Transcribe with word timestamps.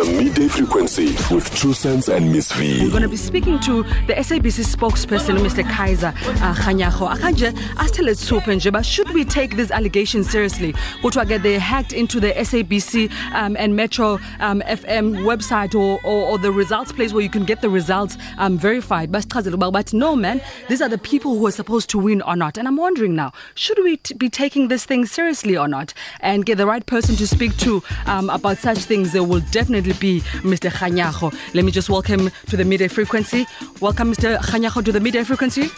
The 0.00 0.06
midday 0.12 0.48
frequency 0.48 1.08
with 1.30 1.54
True 1.54 1.74
Sense 1.74 2.08
and 2.08 2.32
Miss 2.32 2.50
V. 2.52 2.84
We're 2.84 2.88
going 2.88 3.02
to 3.02 3.08
be 3.10 3.18
speaking 3.18 3.60
to 3.60 3.82
the 4.06 4.14
SABC 4.14 4.64
spokesperson, 4.74 5.36
Mr. 5.40 5.62
Kaizer 5.62 6.14
uh, 6.40 6.54
Kganyago. 6.54 7.14
Akanje, 7.14 7.52
asitele 7.74 8.14
tsuphe 8.14 8.46
nje, 8.46 8.72
but 8.72 8.86
should 8.86 9.10
we 9.10 9.26
take 9.26 9.58
these 9.58 9.70
allegations 9.70 10.30
seriously? 10.30 10.72
Kuthiwa 11.02 11.26
ke 11.26 11.42
they 11.42 11.58
hacked 11.58 11.92
into 11.92 12.18
the 12.18 12.32
SABC 12.32 13.12
um, 13.34 13.58
and 13.58 13.76
Metro 13.76 14.18
um, 14.38 14.62
FM 14.62 15.18
website 15.24 15.74
or, 15.74 16.00
or, 16.02 16.28
or 16.28 16.38
the 16.38 16.50
results 16.50 16.92
place 16.92 17.12
where 17.12 17.22
you 17.22 17.28
can 17.28 17.44
get 17.44 17.60
the 17.60 17.68
results 17.68 18.16
um, 18.38 18.56
verified. 18.56 19.12
But 19.12 19.92
no 19.92 20.16
man, 20.16 20.40
these 20.70 20.80
are 20.80 20.88
the 20.88 20.96
people 20.96 21.36
who 21.36 21.46
are 21.46 21.52
supposed 21.52 21.90
to 21.90 21.98
win 21.98 22.22
or 22.22 22.36
not. 22.36 22.56
And 22.56 22.66
I'm 22.66 22.78
wondering 22.78 23.14
now, 23.14 23.32
should 23.54 23.78
we 23.84 23.98
t- 23.98 24.14
be 24.14 24.30
taking 24.30 24.68
this 24.68 24.86
thing 24.86 25.04
seriously 25.04 25.58
or 25.58 25.68
not? 25.68 25.92
And 26.20 26.46
get 26.46 26.56
the 26.56 26.66
right 26.66 26.86
person 26.86 27.16
to 27.16 27.26
speak 27.26 27.54
to 27.58 27.82
um, 28.06 28.30
about 28.30 28.56
such 28.56 28.78
things, 28.78 29.12
there 29.12 29.24
will 29.24 29.40
definitely 29.50 29.89
be 29.94 30.20
Mr. 30.42 30.70
Kganyago. 30.70 31.34
Let 31.54 31.64
me 31.64 31.72
just 31.72 31.90
welcome 31.90 32.30
to 32.48 32.56
the 32.56 32.64
midday 32.64 32.88
frequency. 32.88 33.46
Welcome, 33.80 34.12
Mr. 34.12 34.38
Kganyago, 34.38 34.84
to 34.84 34.92
the 34.92 35.00
midday 35.00 35.24
frequency. 35.24 35.70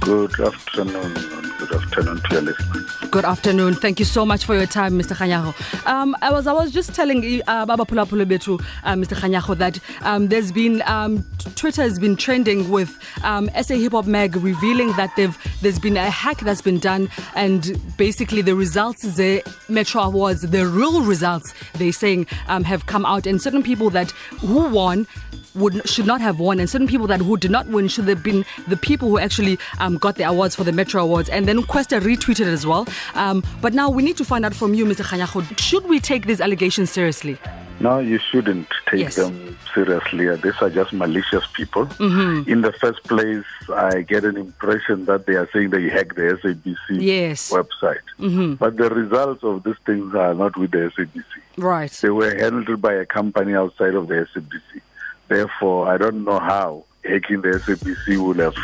Good 0.00 0.40
afternoon 0.40 1.39
good 1.70 1.82
afternoon 1.82 2.20
to 2.20 2.32
your 2.32 2.42
listeners. 2.42 2.96
Good 3.10 3.24
afternoon. 3.24 3.74
Thank 3.74 3.98
you 3.98 4.04
so 4.04 4.26
much 4.26 4.44
for 4.44 4.54
your 4.54 4.66
time, 4.66 4.98
Mr. 4.98 5.14
Kganyago. 5.16 5.86
Um, 5.86 6.16
I 6.20 6.32
was 6.32 6.46
I 6.46 6.52
was 6.52 6.72
just 6.72 6.94
telling 6.94 7.42
uh, 7.46 7.66
Baba 7.66 7.84
Pula 7.84 8.06
Pula 8.06 8.24
Betu, 8.26 8.60
uh, 8.84 8.94
Mr. 8.94 9.16
Kganyago, 9.16 9.56
that 9.58 9.78
um, 10.02 10.28
there's 10.28 10.50
been 10.50 10.82
um, 10.86 11.24
Twitter 11.54 11.82
has 11.82 11.98
been 11.98 12.16
trending 12.16 12.70
with 12.70 12.98
um, 13.22 13.48
SA 13.62 13.74
Hip 13.74 13.92
Hop 13.92 14.06
Mag 14.06 14.36
revealing 14.36 14.92
that 14.92 15.14
they've 15.16 15.36
there's 15.62 15.78
been 15.78 15.96
a 15.96 16.10
hack 16.10 16.38
that's 16.38 16.62
been 16.62 16.78
done, 16.78 17.08
and 17.34 17.80
basically 17.96 18.42
the 18.42 18.56
results, 18.56 19.02
the 19.02 19.42
Metro 19.68 20.02
Awards, 20.02 20.42
the 20.42 20.66
real 20.66 21.02
results, 21.02 21.54
they're 21.74 21.92
saying 21.92 22.26
um, 22.48 22.64
have 22.64 22.86
come 22.86 23.06
out, 23.06 23.26
and 23.26 23.40
certain 23.40 23.62
people 23.62 23.90
that 23.90 24.10
who 24.40 24.68
won 24.68 25.06
would 25.54 25.88
should 25.88 26.06
not 26.06 26.20
have 26.20 26.38
won, 26.38 26.58
and 26.60 26.68
certain 26.68 26.88
people 26.88 27.06
that 27.06 27.20
who 27.20 27.36
did 27.36 27.50
not 27.50 27.66
win 27.68 27.88
should 27.88 28.08
have 28.08 28.22
been 28.22 28.44
the 28.68 28.76
people 28.76 29.08
who 29.08 29.18
actually 29.18 29.58
um, 29.78 29.98
got 29.98 30.16
the 30.16 30.24
awards 30.24 30.54
for 30.54 30.64
the 30.64 30.72
Metro 30.72 31.02
Awards. 31.02 31.28
And 31.28 31.46
then 31.46 31.59
Questa 31.66 32.00
retweeted 32.00 32.46
as 32.46 32.66
well. 32.66 32.86
Um, 33.14 33.42
but 33.60 33.72
now 33.74 33.88
we 33.90 34.02
need 34.02 34.16
to 34.18 34.24
find 34.24 34.44
out 34.44 34.54
from 34.54 34.74
you, 34.74 34.84
Mr. 34.84 35.04
Kganyago, 35.04 35.58
should 35.58 35.86
we 35.88 36.00
take 36.00 36.26
these 36.26 36.40
allegations 36.40 36.90
seriously? 36.90 37.38
No, 37.80 37.98
you 37.98 38.18
shouldn't 38.18 38.68
take 38.90 39.00
Yes. 39.00 39.16
them 39.16 39.56
seriously. 39.74 40.28
These 40.36 40.52
are 40.60 40.68
just 40.68 40.92
malicious 40.92 41.44
people. 41.54 41.86
Mm-hmm. 41.86 42.50
In 42.50 42.60
the 42.60 42.72
first 42.72 43.02
place, 43.04 43.44
I 43.74 44.02
get 44.02 44.24
an 44.24 44.36
impression 44.36 45.06
that 45.06 45.24
they 45.26 45.34
are 45.34 45.48
saying 45.50 45.70
they 45.70 45.88
hacked 45.88 46.16
the 46.16 46.38
SABC 46.42 47.00
Yes. 47.00 47.50
website. 47.50 48.04
Mm-hmm. 48.18 48.54
But 48.54 48.76
the 48.76 48.90
results 48.90 49.42
of 49.42 49.62
these 49.64 49.76
things 49.86 50.14
are 50.14 50.34
not 50.34 50.58
with 50.58 50.72
the 50.72 50.92
SABC. 50.94 51.24
Right. 51.56 51.90
They 51.90 52.10
were 52.10 52.34
handled 52.36 52.82
by 52.82 52.92
a 52.92 53.06
company 53.06 53.54
outside 53.54 53.94
of 53.94 54.08
the 54.08 54.26
SABC. 54.34 54.82
Therefore, 55.28 55.88
I 55.88 55.96
don't 55.96 56.24
know 56.24 56.38
how 56.38 56.84
hacking 57.04 57.40
the 57.40 57.48
SABC 57.64 58.18
would 58.18 58.36
have 58.40 58.56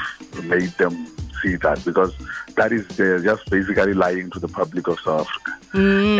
made 0.45 0.71
them 0.77 1.07
see 1.43 1.57
that 1.57 1.85
because 1.85 2.13
that 2.57 2.73
is 2.73 2.87
they're 2.97 3.21
just 3.21 3.49
basically 3.51 3.95
lying 3.95 4.31
to 4.31 4.39
the 4.39 4.49
public 4.49 4.87
of 4.89 4.99
South 5.01 5.27
Africa. 5.29 5.53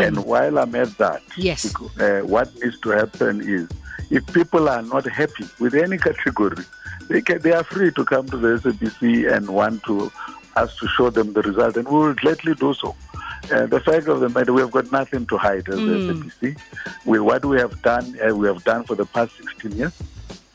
And 0.03 0.25
while 0.25 0.57
I'm 0.59 0.75
at 0.75 0.97
that, 0.97 1.21
Yes. 1.35 1.73
uh, 1.99 2.19
what 2.21 2.53
needs 2.61 2.79
to 2.81 2.89
happen 2.89 3.41
is 3.41 3.67
if 4.09 4.25
people 4.33 4.69
are 4.69 4.81
not 4.83 5.05
happy 5.07 5.45
with 5.59 5.73
any 5.73 5.97
category, 5.97 6.63
they 7.09 7.21
can, 7.21 7.39
they 7.41 7.53
are 7.53 7.63
free 7.63 7.91
to 7.91 8.05
come 8.05 8.27
to 8.27 8.37
the 8.37 8.57
SABC 8.59 9.31
and 9.33 9.49
want 9.49 9.83
to 9.83 10.11
us 10.55 10.75
to 10.79 10.87
show 10.87 11.09
them 11.09 11.33
the 11.33 11.41
result, 11.43 11.77
and 11.77 11.87
we 11.87 11.93
will 11.97 12.13
gladly 12.15 12.53
do 12.55 12.73
so. 12.73 12.95
Uh, 13.51 13.65
the 13.67 13.79
fact 13.79 14.07
of 14.07 14.19
the 14.19 14.27
matter, 14.29 14.51
we 14.51 14.59
have 14.61 14.71
got 14.71 14.91
nothing 14.91 15.25
to 15.27 15.37
hide 15.37 15.67
as 15.69 15.75
the 15.75 16.13
SABC. 16.41 16.57
We, 17.05 17.19
what 17.19 17.45
we 17.45 17.57
have 17.59 17.79
done, 17.83 18.17
uh, 18.27 18.35
we 18.35 18.47
have 18.47 18.63
done 18.63 18.83
for 18.83 18.95
the 18.95 19.05
past 19.05 19.37
16 19.37 19.71
years. 19.73 19.93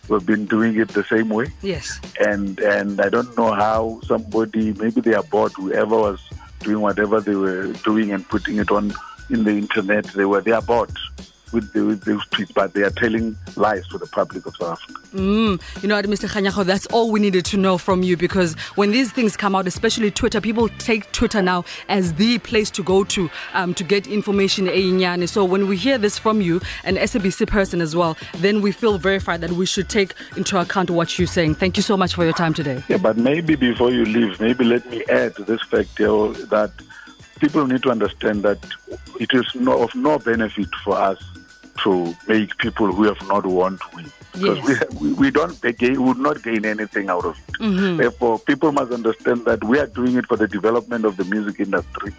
We've 0.08 0.26
been 0.26 0.46
doing 0.46 0.78
it 0.78 0.88
the 0.88 1.04
same 1.04 1.28
way 1.28 1.46
Yes. 1.62 2.00
and 2.20 2.58
and 2.60 3.00
I 3.00 3.08
don't 3.08 3.36
know 3.38 3.52
how 3.52 4.00
somebody 4.06 4.72
maybe 4.74 5.00
they 5.00 5.14
are 5.14 5.22
bored 5.22 5.52
whoever 5.56 5.96
was 5.96 6.20
doing 6.60 6.80
whatever 6.80 7.20
they 7.20 7.34
were 7.36 7.72
doing 7.84 8.12
and 8.12 8.28
putting 8.28 8.56
it 8.58 8.70
on 8.70 8.92
in 9.30 9.44
the 9.44 9.52
internet 9.52 10.04
they 10.14 10.24
were 10.24 10.40
they 10.40 10.52
are 10.52 10.62
bored 10.62 10.90
with 11.52 11.72
the, 11.72 11.84
with 11.84 12.02
those 12.04 12.24
tweets 12.26 12.52
but 12.54 12.74
they 12.74 12.82
are 12.82 12.90
telling 12.90 13.36
lies 13.56 13.86
to 13.88 13.98
the 13.98 14.06
public 14.06 14.46
of 14.46 14.56
South 14.56 14.72
Africa. 14.72 15.00
Mm, 15.14 15.82
you 15.82 15.88
know 15.88 15.96
what, 15.96 16.06
Mr. 16.06 16.28
Kganyago, 16.28 16.64
that's 16.64 16.86
all 16.86 17.10
we 17.10 17.20
needed 17.20 17.44
to 17.46 17.56
know 17.56 17.78
from 17.78 18.02
you 18.02 18.16
because 18.16 18.54
when 18.76 18.90
these 18.90 19.12
things 19.12 19.36
come 19.36 19.54
out, 19.54 19.66
especially 19.66 20.10
Twitter, 20.10 20.40
people 20.40 20.68
take 20.68 21.10
Twitter 21.12 21.42
now 21.42 21.64
as 21.88 22.14
the 22.14 22.38
place 22.38 22.70
to 22.70 22.82
go 22.82 23.04
to 23.04 23.30
um, 23.52 23.74
to 23.74 23.84
get 23.84 24.06
information. 24.06 24.66
einyane. 24.66 25.28
So 25.28 25.44
when 25.44 25.68
we 25.68 25.76
hear 25.76 25.98
this 25.98 26.18
from 26.18 26.40
you, 26.40 26.60
an 26.84 26.96
SABC 26.96 27.46
person 27.46 27.80
as 27.80 27.94
well, 27.94 28.16
then 28.34 28.60
we 28.60 28.72
feel 28.72 28.98
verified 28.98 29.40
that 29.42 29.52
we 29.52 29.66
should 29.66 29.88
take 29.88 30.14
into 30.36 30.58
account 30.58 30.90
what 30.90 31.18
you're 31.18 31.26
saying. 31.26 31.56
Thank 31.56 31.76
you 31.76 31.82
so 31.82 31.96
much 31.96 32.14
for 32.14 32.24
your 32.24 32.32
time 32.32 32.54
today. 32.54 32.82
Yeah, 32.88 32.96
but 32.96 33.16
maybe 33.16 33.54
before 33.54 33.90
you 33.90 34.04
leave, 34.04 34.40
maybe 34.40 34.64
let 34.64 34.88
me 34.90 35.04
add 35.06 35.34
this 35.36 35.62
fact 35.62 35.98
here 35.98 36.28
that 36.48 36.70
people 37.40 37.66
need 37.66 37.82
to 37.82 37.90
understand 37.90 38.42
that 38.44 38.58
it 39.20 39.30
is 39.34 39.54
no, 39.54 39.82
of 39.82 39.94
no 39.94 40.18
benefit 40.18 40.68
for 40.84 40.96
us 40.96 41.22
to 41.84 42.14
make 42.28 42.56
people 42.58 42.92
who 42.92 43.04
have 43.04 43.20
not 43.28 43.44
won 43.46 43.78
to 43.78 43.84
win. 43.96 44.12
Because 44.32 44.58
Yes. 44.68 44.90
we, 44.94 45.08
we, 45.08 45.12
we 45.14 45.30
don't 45.30 45.60
gain, 45.78 46.02
would 46.04 46.16
not 46.18 46.42
gain 46.42 46.64
anything 46.64 47.10
out 47.10 47.24
of 47.24 47.36
it. 47.48 47.54
Mm-hmm. 47.60 47.96
Therefore, 47.98 48.38
people 48.38 48.72
must 48.72 48.92
understand 48.92 49.44
that 49.44 49.62
we 49.64 49.78
are 49.78 49.86
doing 49.86 50.16
it 50.16 50.26
for 50.26 50.36
the 50.36 50.48
development 50.48 51.04
of 51.04 51.16
the 51.18 51.24
music 51.24 51.60
industry, 51.60 52.12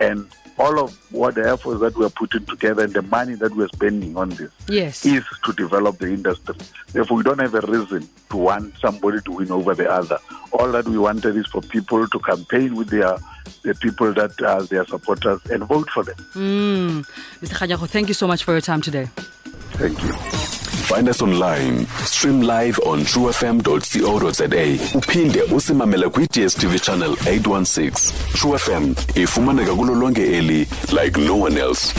and 0.00 0.26
all 0.58 0.78
of 0.80 0.94
what 1.12 1.36
the 1.36 1.48
efforts 1.48 1.80
that 1.80 1.96
we 1.96 2.04
are 2.04 2.10
putting 2.10 2.44
together 2.44 2.84
and 2.84 2.92
the 2.92 3.00
money 3.02 3.34
that 3.34 3.54
we 3.54 3.64
are 3.64 3.68
spending 3.68 4.16
on 4.16 4.28
this 4.30 4.50
Yes. 4.68 5.06
is 5.06 5.24
to 5.44 5.52
develop 5.54 5.98
the 5.98 6.08
industry. 6.08 6.54
Therefore, 6.92 7.18
we 7.18 7.22
don't 7.22 7.38
have 7.40 7.54
a 7.54 7.60
reason 7.62 8.06
to 8.30 8.36
want 8.36 8.74
somebody 8.78 9.20
to 9.22 9.30
win 9.32 9.50
over 9.52 9.74
the 9.74 9.88
other. 9.90 10.18
All 10.52 10.70
that 10.72 10.86
we 10.86 10.98
wanted 10.98 11.36
is 11.36 11.46
for 11.46 11.62
people 11.62 12.06
to 12.08 12.18
campaign 12.18 12.74
with 12.74 12.88
their 12.90 13.16
the 13.62 13.74
people 13.74 14.12
that 14.14 14.40
are 14.42 14.62
their 14.64 14.84
supporters 14.86 15.40
and 15.50 15.64
vote 15.64 15.88
for 15.90 16.04
them. 16.04 16.16
Mm. 16.34 17.04
Mr. 17.42 17.54
Kganyago, 17.54 17.86
thank 17.88 18.08
you 18.08 18.14
so 18.14 18.26
much 18.26 18.44
for 18.44 18.52
your 18.52 18.60
time 18.60 18.80
today. 18.80 19.08
Thank 19.72 20.02
you. 20.02 20.12
Find 20.90 21.08
us 21.08 21.22
online. 21.22 21.86
Stream 22.04 22.40
live 22.42 22.78
on 22.80 23.00
truefm.co.za. 23.00 24.98
Uphinde 24.98 25.42
usimamele 25.42 26.08
kwi-DSTV 26.08 26.80
channel 26.80 27.12
816. 27.26 28.12
True 28.34 28.58
FM 28.58 28.94
ifumaneka 29.14 29.74
kulo 29.74 29.94
lonke 29.94 30.22
eli 30.22 30.66
like 30.92 31.16
no 31.20 31.36
one 31.36 31.56
else. 31.60 31.94